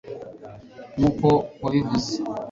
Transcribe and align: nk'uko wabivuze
nk'uko 0.97 1.29
wabivuze 1.63 2.13